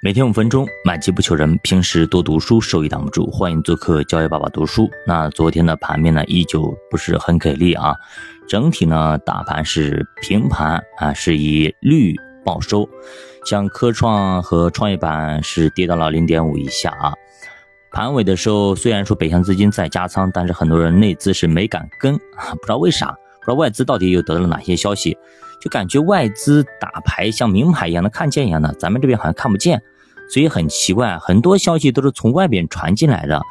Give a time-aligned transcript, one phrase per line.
[0.00, 1.58] 每天五分钟，买机不求人。
[1.60, 3.28] 平时多读书，收益挡不住。
[3.32, 4.88] 欢迎做客教育爸爸读书。
[5.04, 7.96] 那昨天的盘面呢，依旧不是很给力啊。
[8.46, 12.14] 整体呢，大盘是平盘啊，是以绿
[12.44, 12.88] 报收。
[13.44, 17.12] 像科创和创业板是跌到了零点五以下啊。
[17.90, 23.16] 盘尾的时候，虽然说北向资金在加仓，但是很多人内资是没敢跟啊，不知道为啥，
[23.54, 25.16] 外资到底又得到了哪些消息。
[25.60, 29.82] 就感觉外资打牌像名牌一样的看见一样的，咱们这边好像看不见，
[30.30, 33.42] 所以很奇怪，很多消息都是从外边传进来的，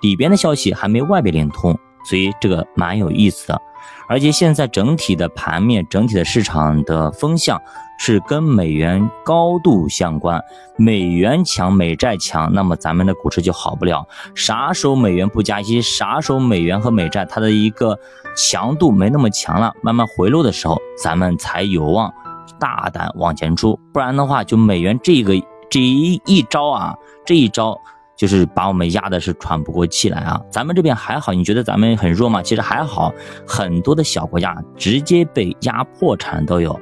[0.00, 1.76] 里边的消息还没外边连通，
[2.08, 3.60] 所以这个蛮有意思的。
[4.08, 7.60] 而且现在整体的盘面，整体的市场的风向
[7.98, 10.42] 是跟美元高度相关，
[10.76, 14.06] 美元强，美债强，那么咱们的股市就好不了。
[14.34, 17.98] 啥时候美元不加息，啥时候美元和美债它的一个
[18.36, 22.12] 强度没那么强了，慢慢回落的时候，咱们才有望
[22.58, 23.78] 大胆往前出。
[23.92, 25.34] 不然的话，就美元这个
[25.70, 26.94] 这一一招啊，
[27.24, 27.78] 这一招。
[28.16, 30.40] 就是把我们压的是喘不过气来啊！
[30.50, 32.40] 咱们这边还好，你觉得咱们很弱吗？
[32.40, 33.12] 其实还好，
[33.46, 36.80] 很多的小国家直接被压破产都有。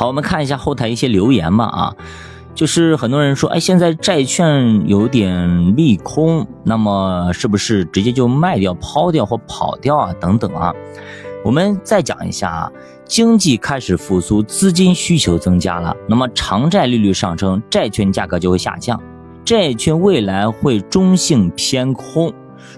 [0.00, 1.94] 好，我们看一下后台一些留言吧啊，
[2.54, 10.10] 就是很多人说，哎，现在债券有点利空，那么是不是直接就卖掉、抛掉或跑掉啊？
[10.18, 10.72] 等等啊，
[11.44, 12.72] 我们再讲一下啊，
[13.04, 18.98] 经济开始复苏，资金需求增加了，那么长债利率上升，债券价格就会下降。
[19.44, 22.32] 债券未来会中性偏空，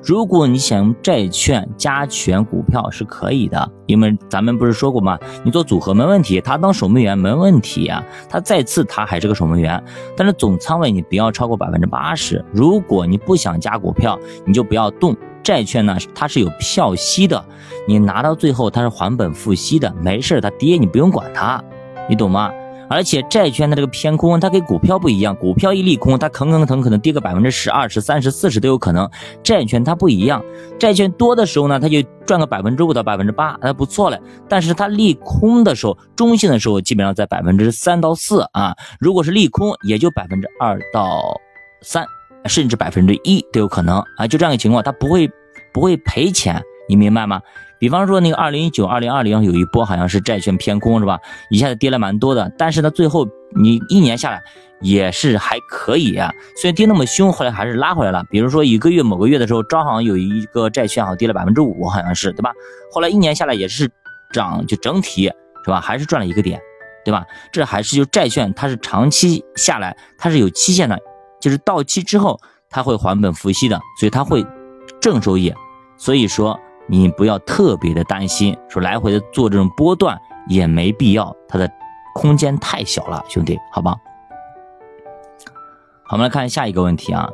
[0.04, 5.16] 如果你想用债券加权股票是可以的，因为咱们不是说过吗？
[5.44, 9.82] 你做组合没问题，他当守门员没问题啊，他再次他还是个守门员，
[10.16, 12.44] 但是总仓位你不要超过百分之八十。
[12.52, 17.44] 如果你不想加股票，你就不要动债券呢，它是有票息的，
[17.86, 21.62] 你拿到最后它是还本付息的，没事它跌你不用管它，
[22.08, 22.50] 你懂吗？
[22.92, 29.08] 而且债券的这个偏空，它跟股票不一样，股票一利空，它吭吭腾可能跌个百分之十、二十、三十、四十都有可能。
[29.42, 30.44] 债券它不一样，
[30.78, 34.18] 债券多的时候呢，它就赚个百分之五到百分之八，那不错了。
[34.46, 38.76] 但是它利空的时候，中性的时候，基本上在百分之三到四啊。
[39.00, 41.40] 如果是利空，也就百分之二到
[41.80, 42.04] 三，
[42.44, 44.26] 甚至百分之一都有可能啊。
[44.26, 45.30] 就这样一个情况，它不会
[45.72, 47.40] 不会赔钱，你明白吗？
[47.82, 51.18] 比方说那个二零一九、二零二零有一波好像是债券偏空是吧？
[51.50, 53.26] 一下子跌了蛮多的，但是呢，最后
[53.56, 54.40] 你一年下来
[54.80, 56.32] 也是还可以啊。
[56.54, 58.22] 虽然跌那么凶，后来还是拉回来了。
[58.30, 62.52] 比如说一个月某个月的时候，招行有一个债券好像跌了百分之五，好像是对吧？
[62.92, 63.90] 后来一年下来也是
[64.32, 65.24] 涨，就整体
[65.64, 65.80] 是吧？
[65.80, 66.60] 还是赚了一个点，
[67.04, 67.26] 对吧？
[67.50, 70.96] 这还是就债券它是长期下来它是有期限的，
[71.40, 72.38] 就是到期之后
[72.70, 74.46] 它会还本付息的，所以它会
[75.00, 75.52] 正收益。
[75.96, 76.56] 所以说。
[76.88, 81.70] 你不要特别的担心，说来回的做这种波段也没必要，它的
[82.14, 83.94] 空间太小了，兄弟，好吧？
[86.02, 87.30] 好，我们来看下一个问题啊。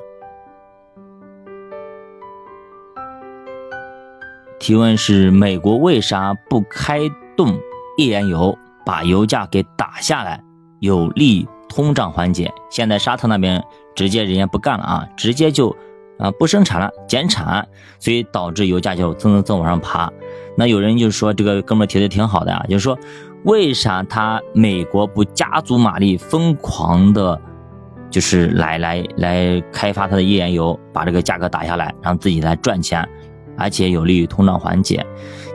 [4.60, 7.00] 提问是：美国为啥不开
[7.36, 7.58] 动
[7.96, 10.42] 页岩油，把油价给打下来，
[10.80, 12.52] 有利通胀缓解？
[12.70, 13.64] 现在沙特那边
[13.96, 15.74] 直接人家不干了啊，直接就。
[16.18, 17.66] 啊，不生产了，减产，
[17.98, 20.10] 所以导致油价就蹭蹭蹭往上爬。
[20.56, 22.98] 那有人就说这个哥们提的挺好的啊，就是说
[23.44, 27.40] 为啥他美国不加足马力，疯狂的，
[28.10, 33.08] 就是来来来开发它的页岩油，把这个价格打下来，让自己来赚钱，
[33.56, 35.06] 而且有利于通胀缓解。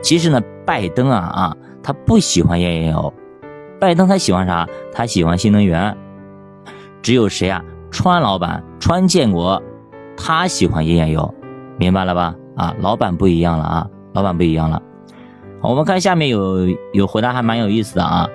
[0.02, 3.12] 其实呢，拜登啊啊，他不喜欢页岩油，
[3.78, 4.66] 拜登他喜欢啥？
[4.92, 5.94] 他喜欢新能源。
[7.02, 7.62] 只有谁啊？
[7.90, 9.62] 川老板，川建国。
[10.16, 11.34] 他喜欢页岩油，
[11.76, 12.34] 明白了吧？
[12.56, 14.80] 啊，老板不一样了啊，老板不一样了。
[15.60, 18.28] 我们看下面有有回答还蛮有意思的啊。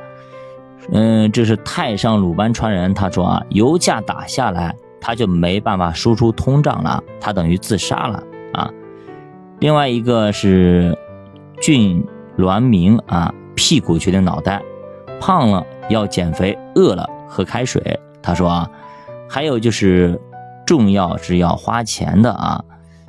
[0.91, 8.23] 嗯，这是太上鲁班传人，他说啊，油价打下来，他就没办法输出通胀了，他等于自杀了
[8.53, 8.69] 啊。
[9.59, 10.97] 另外一个是
[11.61, 14.61] 俊栾明啊，屁股决定脑袋，
[15.19, 17.99] 胖了要减肥，饿了喝开水。
[18.21, 18.69] 他说啊，
[19.29, 20.19] 还有就是。
[20.69, 22.63] 重要是要花钱的啊，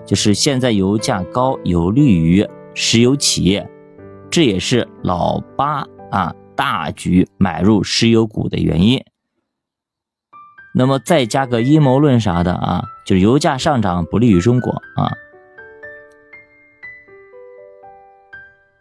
[0.07, 3.69] 就是现在油价高有利于石油企业，
[4.31, 9.05] 这也是老八啊大举买入石油股的原因。
[10.75, 15.13] 那么再加个阴谋论啥的啊，就是油价上涨不利于中国啊。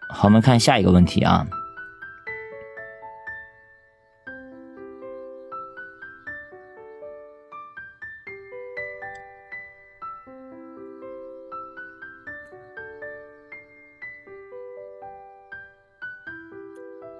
[0.09, 1.45] 好，我们看下一个问题啊。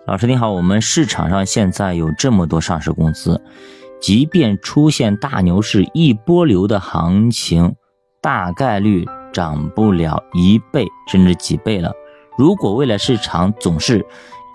[0.10, 3.40] 老师你好，我们市场上现在有这么多上市公司，
[4.02, 7.76] 即便出现大牛市一波流的行情，
[8.20, 11.92] 大概率涨不了一倍甚至几倍了。
[12.40, 14.04] 如果未来市场总是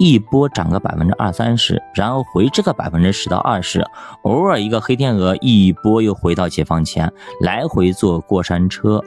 [0.00, 3.86] 一波涨个百分之二三十，然后回这个百分之十到二十，
[4.24, 9.00] 偶尔一个黑天鹅一波又回到解放前，来回坐过山车，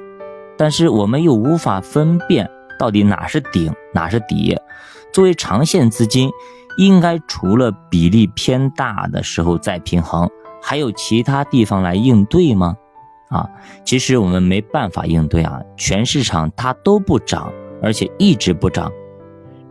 [0.57, 4.57] 但是我们又无法分辨到底哪是顶哪是底。
[5.13, 6.29] 作为长线资金，
[6.77, 10.29] 应该除了比例偏大的时候再平衡，
[10.61, 12.75] 还有其他地方来应对吗？
[13.29, 13.49] 啊，
[13.83, 17.51] 其实我们没办法应对啊，全市场它都不涨，
[17.81, 18.91] 而且一直不涨，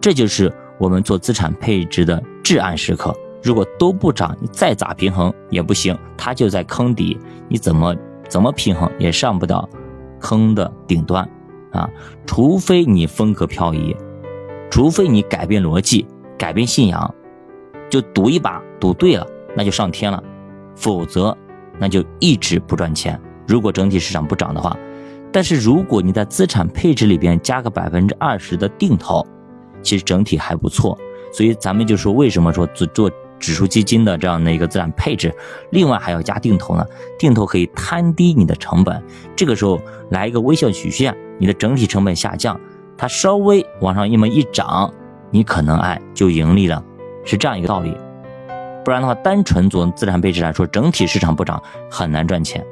[0.00, 3.14] 这就是我们做资产配置的至暗时刻。
[3.42, 7.16] 如果都不涨，你再咋平衡也不行，它就在坑底，
[7.48, 7.94] 你怎么
[8.28, 9.68] 怎么平衡也上不到
[10.18, 11.26] 坑的顶端
[11.72, 11.88] 啊，
[12.26, 13.96] 除非你风格漂移。
[14.76, 16.06] 除非你改变逻辑，
[16.37, 17.14] 改变信仰，
[17.88, 19.26] 就赌一把，赌对了，
[19.56, 20.23] 那就上天了；
[20.75, 21.34] 否则，
[21.78, 23.19] 那就一直不赚钱。
[23.49, 24.76] 如果整体市场不涨的话，
[25.32, 29.26] 但是如果你在资产配置里边加个百分之二十的定投，
[29.81, 30.94] 其实整体还不错。
[31.32, 35.34] 所以咱们就说，为什么说做做指数基金的这样的一个资产配置，
[35.70, 36.84] 另外还要加定投呢？
[37.19, 39.02] 定投可以摊低你的成本，
[39.34, 39.81] 这个时候
[40.11, 42.61] 来一个微笑曲线，你的整体成本下降。
[42.98, 44.93] 它稍微往上一么一涨，
[45.31, 46.82] 你可能哎就盈利了，
[47.25, 47.96] 是这样一个道理。
[48.84, 51.60] 不然的话，单纯做资产配置来说，整体市场不涨
[51.90, 52.64] 很难赚钱。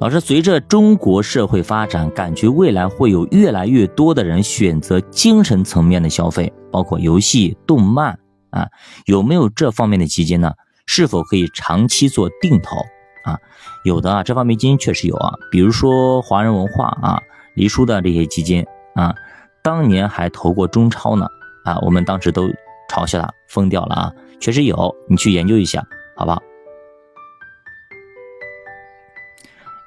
[0.00, 8.18] 老师，随着中国社会发展，感觉未来会有越来越多的人选择精神层面的消费，包括游戏、动漫
[8.50, 8.66] 啊，
[9.06, 10.52] 有没有这方面的基金呢？
[10.86, 12.76] 是否可以长期做定投
[13.24, 13.38] 啊？
[13.84, 17.22] 有的啊，这方面基金确实有啊，比如说华人文化啊。
[17.54, 19.14] 黎叔的这些基金啊，
[19.62, 21.26] 当年还投过中超呢
[21.64, 22.48] 啊，我们当时都
[22.90, 25.86] 嘲笑他疯掉了啊，确实有，你去研究一下，
[26.16, 26.42] 好不好？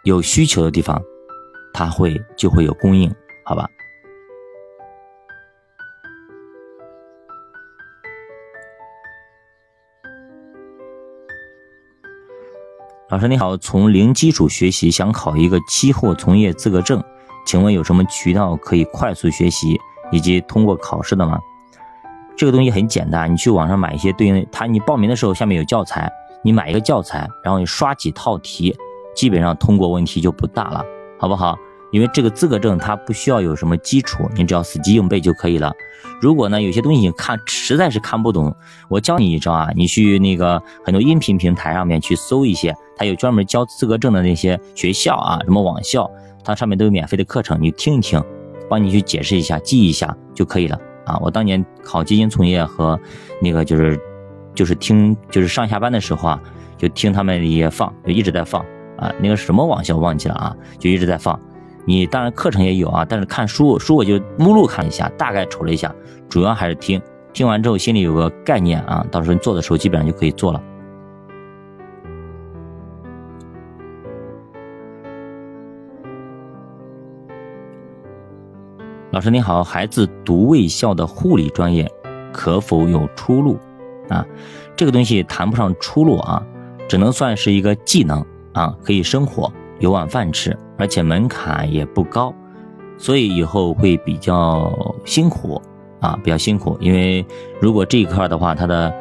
[0.04, 1.02] 有需求的地方，
[1.74, 3.70] 它会就会有供应，好吧？
[13.10, 17.04] 老师你好，从零基础学习，想考一个期货从业资格证。
[17.48, 19.80] 请问有什么渠道可以快速学习
[20.12, 21.40] 以及通过考试的吗？
[22.36, 26.12] 这个东西很简单，你去网上买一些对应的它，你报名的时候下面有教材，
[26.44, 28.76] 你买一个教材，然后你刷几套题，
[29.16, 30.84] 基本上通过问题就不大了，
[31.18, 31.58] 好不好？
[31.94, 35.72] 因为这个资格证它不需要有什么基础，你只要死记硬背就可以了。
[36.20, 38.54] 如果呢有些东西你看实在是看不懂，
[38.90, 46.12] 我教你一招啊，你去那个很多音频平台上面去搜一些，它有专门教资格证的那些学校啊，什么网校。
[46.48, 48.24] 它上面都有免费的课程，你听一听，
[48.70, 51.20] 帮你去解释一下，记一下就可以了啊！
[51.22, 52.98] 我当年考基金从业和
[53.42, 54.00] 那个就是，
[54.56, 56.42] 就是听，就是上下班的时候啊，
[56.78, 58.66] 就听他们也放，就一直在放
[58.98, 59.12] 啊。
[59.20, 61.38] 那个什么网校忘记了啊，就一直在放。
[61.86, 65.94] 你当然课程也有啊，但是看书书我就目录看了一下，大概瞅了一下，
[66.30, 67.02] 主要还是听。
[67.34, 70.64] 听完之后心里有个概念啊，到时候你做的时候基本上就可以做了。
[79.18, 81.92] 老师你好，孩子读卫校的护理专业，
[82.32, 83.58] 可否有出路？
[84.10, 84.24] 啊，
[84.76, 86.46] 这个东西谈不上出路啊，
[86.88, 92.32] 只能算是一个技能啊，可以生活，有碗饭吃，而且门槛也不高，
[92.96, 94.72] 所以以后会比较
[95.04, 95.60] 辛苦
[96.00, 96.78] 啊，比较辛苦。
[96.80, 97.26] 因为
[97.60, 98.94] 如果这一块的话，它的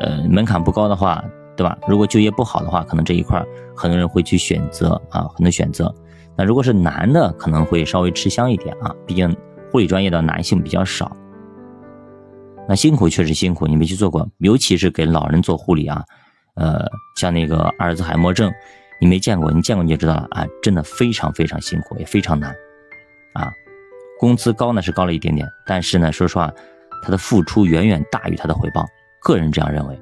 [0.00, 1.24] 呃门槛不高的话，
[1.56, 1.78] 对吧？
[1.86, 3.40] 如果就业不好的话，可能这一块
[3.76, 5.94] 很多人会去选择啊，很多选择。
[6.36, 9.32] 那如果是男的，可能会稍微吃香一点啊，毕竟。
[9.70, 11.16] 护理专业的男性比较少，
[12.68, 16.04] 那辛苦确实辛苦，你没去做过，尤其是给老人做护理啊，
[16.54, 16.84] 呃，
[17.16, 18.52] 像那个阿尔兹海默症，
[19.00, 22.50] 你没见过，你见过你就知道了啊，真的非常非常辛苦，也非常难，
[23.34, 23.52] 啊，
[24.18, 26.52] 工资高呢是高了一点点，但是呢，说实话，
[27.04, 28.84] 他的付出远远大于他的回报，
[29.22, 29.96] 个人这样认为。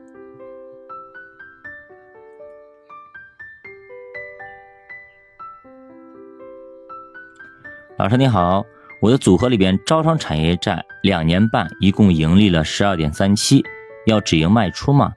[7.99, 8.65] 老师你好。
[9.01, 13.65] 我的组合里边，招商产业债两年半，一共盈利了十二点三七，
[14.07, 15.13] 要止盈卖出吗？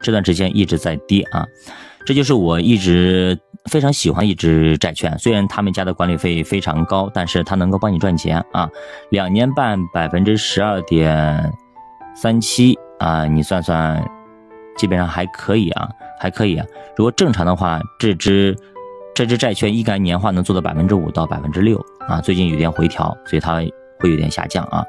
[0.00, 1.44] 这段时间一直在跌啊，
[2.06, 3.36] 这就是我一直
[3.70, 8.68] 非常喜欢一只债券，虽然他们家的管理费非常高，但是它能够帮你赚钱啊。
[9.10, 11.52] 两年半百分之十二点
[12.14, 14.08] 三七啊，你算算，
[14.76, 15.88] 基本上还可以啊，
[16.20, 16.64] 还可以啊。
[16.96, 18.56] 如果正常的话，这只。
[19.14, 21.78] 这只债券应该年化能做到百分之五到百分之六
[22.08, 23.54] 啊，最近有点回调，所以它
[24.00, 24.84] 会有点下降啊。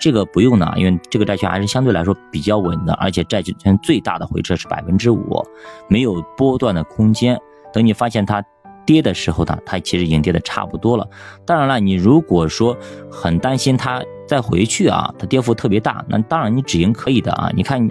[0.00, 5.44] 这个不用的，因为这个债券还是相对来说比较稳的，而且债券最大的回撤是百分之五，
[5.88, 7.38] 没有波段的空间。
[7.72, 8.42] 等你发现它
[8.84, 11.08] 跌的时候呢，它其实已经跌的差不多了。
[11.44, 12.76] 当然了，你如果说
[13.10, 17.50] 很担心它再回去啊，它跌幅特别大，那当然你止盈可以的啊。
[17.54, 17.88] 你看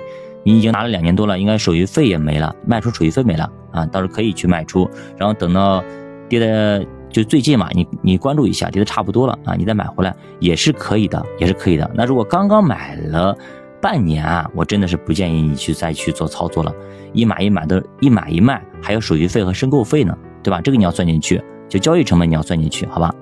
[0.48, 5.84] 你已经拿了两年多了，应该手续费也没了，卖出手续费没了啊，倒是可以去卖出，然后等到
[6.30, 6.86] 跌的。
[7.10, 11.90] 就最近嘛，你你关注一下，跌的差不多了啊，你再买回来也是可以的，也是可以的。
[11.96, 13.36] 那如果刚刚买了
[13.82, 16.74] 半年啊，我真的是不建议你去再去做操作了，
[17.14, 20.62] 一买一买的，一买一卖还有手续费和申购费呢，对吧？
[20.62, 23.14] 这个你要算进去，就交易成本你要算进去，好吧？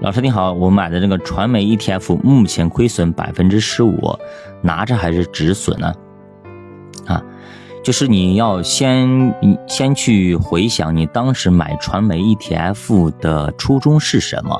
[0.00, 3.98] 老师你好，我买的这个传媒 ETF 目前亏损百分之十五，
[4.62, 5.92] 拿着还是止损呢？
[7.04, 7.20] 啊，
[7.82, 9.34] 就是你要先
[9.66, 14.56] 先去回想你当时买传媒 ETF 的初衷是什么？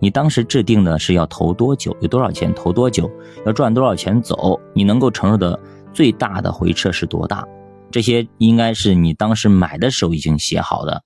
[0.00, 3.08] 你当时制定的是要投多久，有多少钱投多久，
[3.46, 5.56] 要赚多少钱走，你能够承受的
[5.92, 7.46] 最大的回撤是多大？
[7.92, 11.00] 这些应该是你当时买的时候已经写好的。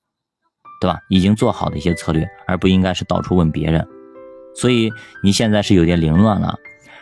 [0.84, 1.00] 对吧？
[1.08, 3.88] 已经做好的一些策略，而不应该是到处问别人。
[4.54, 6.58] 所以你现在是有点凌乱了。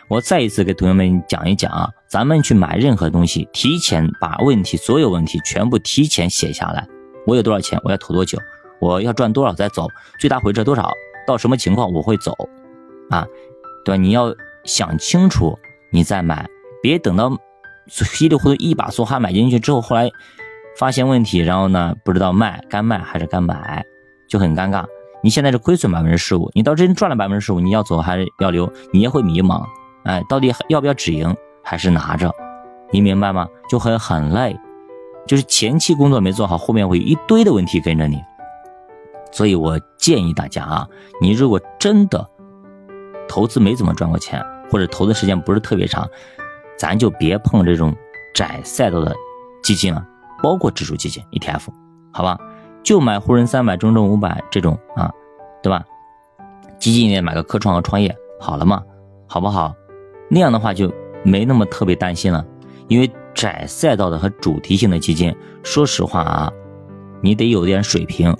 [0.07, 6.87] 我再一次给同学们讲一讲啊，咱们去买任何东西，提前把问题所有问题全部提前写下来。
[7.27, 7.77] 我有多少钱？
[7.83, 8.39] 我要投多久？
[8.79, 9.89] 我要赚多少再走？
[10.17, 10.89] 最大回撤多少？
[11.27, 12.31] 到什么情况我会走？
[13.09, 13.27] 啊，
[13.83, 14.01] 对吧？
[14.01, 15.59] 你要想清楚，
[15.91, 16.47] 你再买，
[16.81, 17.37] 别等到
[17.87, 20.09] 稀里糊涂一把梭哈买进去之后，后来。
[20.77, 23.83] 发现问题，然后呢，不知道卖该卖还是该买，
[24.27, 24.85] 就很尴尬。
[25.21, 28.71] 你现在是亏损百分之十五，你到真赚了百分之十五，你要走还是要留？
[28.91, 29.63] 你也会迷茫，
[30.03, 32.29] 哎，到底要不要止盈还是拿着？
[32.91, 33.47] 你明白吗？
[33.69, 34.59] 就会很累，
[35.25, 38.21] 就是前期工作没做好，后面会一堆的问题跟着你。
[39.31, 40.87] 所以我建议大家啊，
[41.21, 42.27] 你如果真的
[43.27, 46.07] 投资没怎么赚过钱，或者投的时间不是特别长，
[46.77, 47.95] 咱就别碰这种
[48.33, 49.15] 窄赛道的
[49.63, 50.05] 基金了。
[50.43, 51.69] 包括指数基金 ETF，
[52.11, 52.37] 好吧，
[52.83, 55.09] 就买沪深三百、中证五百这种啊，
[55.63, 55.81] 对吧？
[56.77, 58.83] 基金里买个科创和创业，好了吗？
[59.25, 59.73] 好不好？
[60.29, 60.91] 那样的话就
[61.23, 62.45] 没那么特别担心了，
[62.89, 65.33] 因为窄赛道的和主题性的基金，
[65.63, 66.51] 说实话啊，
[67.21, 68.35] 你得有点水平，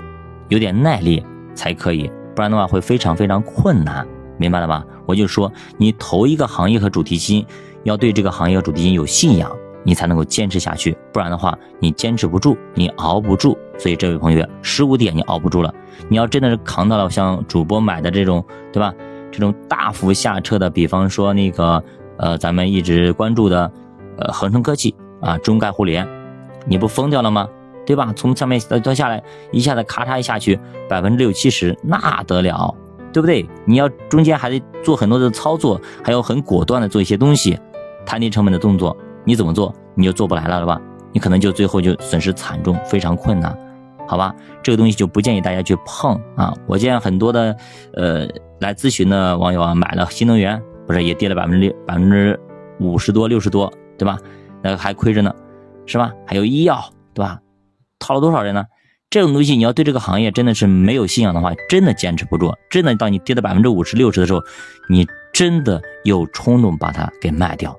[0.49, 4.05] 有点耐力才可以，不然的话会非常非常困难，
[4.37, 4.85] 明白了吧？
[5.05, 7.45] 我就说，你投一个行业和主题基金，
[7.83, 9.49] 要对这个行业和主题基金有信仰。
[9.83, 13.57] 你才能够坚持下去，不然的话，你坚持不住，你熬不住。
[13.77, 15.73] 所以这位朋友，十五点你熬不住了，
[16.07, 18.93] 你要真的是扛到了像主播买的这种，对吧？
[19.31, 21.83] 这种大幅下撤的，比方说那个，
[22.17, 23.71] 呃，咱们一直关注的，
[24.17, 26.07] 呃，恒生科技啊，中概互联，
[26.67, 27.49] 你不疯掉了吗？
[27.85, 28.13] 对吧？
[28.15, 29.21] 从上面到下来，
[29.51, 32.73] 一下子咔嚓一下去，百分之六七十，那得了，
[33.11, 33.45] 对不对？
[33.65, 37.59] 你要中间还得做很多的操作，还要很果断的做一些东西，
[38.05, 38.95] 摊低成本的动作。
[39.25, 40.81] 你怎么做你就做不来了，是吧？
[41.13, 43.55] 你可能就最后就损失惨重，非常困难，
[44.07, 44.33] 好吧？
[44.63, 46.53] 这个东西就不建议大家去碰啊！
[46.65, 47.55] 我见很多的
[47.93, 48.27] 呃
[48.59, 52.39] 来咨询的网友啊，买了新能源，不是也跌了百分之六百分之
[52.79, 54.17] 五十多六十多，对吧？
[54.63, 55.33] 那还亏着呢，
[55.85, 56.11] 是吧？
[56.25, 57.39] 还有医药，对吧？
[57.99, 58.65] 套了多少人呢？
[59.11, 64.41] 这种东西你要对这个行业真的是没有信仰的话，真的坚持不住，真的到你跌到百分之五十六十的时候，
[64.89, 67.75] 你真的有冲动把它给卖掉。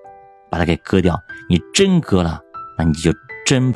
[0.50, 2.40] 把它给割掉，你真割了，
[2.76, 3.12] 那你就
[3.46, 3.72] 真。